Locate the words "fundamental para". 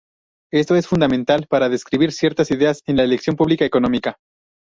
0.87-1.69